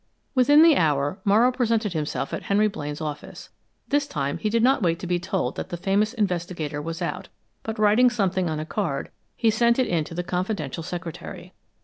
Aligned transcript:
Within 0.33 0.63
the 0.63 0.77
hour, 0.77 1.19
Morrow 1.23 1.51
presented 1.51 1.93
himself 1.93 2.33
at 2.33 2.41
Henry 2.41 2.67
Blaine's 2.67 3.01
office. 3.01 3.49
This 3.87 4.07
time 4.07 4.39
he 4.39 4.49
did 4.49 4.63
not 4.63 4.81
wait 4.81 4.97
to 4.97 5.05
be 5.05 5.19
told 5.19 5.57
that 5.57 5.69
the 5.69 5.77
famous 5.77 6.11
investigator 6.15 6.81
was 6.81 7.03
out, 7.03 7.29
but 7.61 7.77
writing 7.77 8.09
something 8.09 8.49
on 8.49 8.59
a 8.59 8.65
card, 8.65 9.11
he 9.35 9.51
sent 9.51 9.77
it 9.77 9.85
in 9.85 10.03
to 10.05 10.15
the 10.15 10.23
confidential 10.23 10.81
secretary. 10.81 11.53